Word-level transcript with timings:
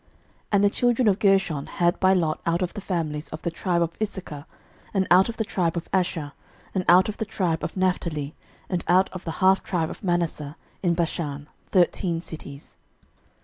06:021:006 0.01 0.09
And 0.53 0.63
the 0.63 0.69
children 0.71 1.07
of 1.07 1.19
Gershon 1.19 1.65
had 1.67 1.99
by 1.99 2.11
lot 2.15 2.41
out 2.47 2.63
of 2.63 2.73
the 2.73 2.81
families 2.81 3.29
of 3.29 3.43
the 3.43 3.51
tribe 3.51 3.83
of 3.83 3.91
Issachar, 4.01 4.47
and 4.95 5.05
out 5.11 5.29
of 5.29 5.37
the 5.37 5.43
tribe 5.45 5.77
of 5.77 5.87
Asher, 5.93 6.31
and 6.73 6.83
out 6.89 7.07
of 7.07 7.17
the 7.19 7.25
tribe 7.25 7.63
of 7.63 7.77
Naphtali, 7.77 8.33
and 8.67 8.83
out 8.87 9.11
of 9.11 9.25
the 9.25 9.31
half 9.45 9.61
tribe 9.61 9.91
of 9.91 10.03
Manasseh 10.03 10.57
in 10.81 10.95
Bashan, 10.95 11.47
thirteen 11.69 12.19
cities. 12.19 12.77